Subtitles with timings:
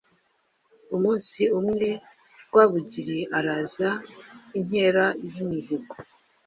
[0.95, 1.89] Umunsi umwe
[2.45, 3.89] Rwabugiri araza
[4.57, 5.95] inkera y’imihigo